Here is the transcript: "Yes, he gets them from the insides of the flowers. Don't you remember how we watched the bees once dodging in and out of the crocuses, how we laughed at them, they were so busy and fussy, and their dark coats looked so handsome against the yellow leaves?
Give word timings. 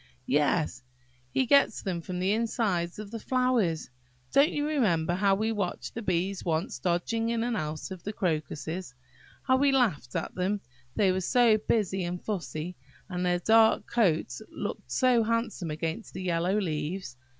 "Yes, 0.25 0.81
he 1.31 1.45
gets 1.45 1.83
them 1.83 2.01
from 2.01 2.17
the 2.17 2.31
insides 2.33 2.97
of 2.97 3.11
the 3.11 3.19
flowers. 3.19 3.91
Don't 4.31 4.49
you 4.49 4.65
remember 4.65 5.13
how 5.13 5.35
we 5.35 5.51
watched 5.51 5.93
the 5.93 6.01
bees 6.01 6.43
once 6.43 6.79
dodging 6.79 7.29
in 7.29 7.43
and 7.43 7.55
out 7.55 7.91
of 7.91 8.01
the 8.01 8.11
crocuses, 8.11 8.95
how 9.43 9.57
we 9.57 9.71
laughed 9.71 10.15
at 10.15 10.33
them, 10.33 10.61
they 10.95 11.11
were 11.11 11.21
so 11.21 11.59
busy 11.59 12.03
and 12.03 12.19
fussy, 12.25 12.75
and 13.09 13.23
their 13.23 13.37
dark 13.37 13.85
coats 13.85 14.41
looked 14.49 14.91
so 14.91 15.21
handsome 15.21 15.69
against 15.69 16.15
the 16.15 16.23
yellow 16.23 16.57
leaves? 16.59 17.15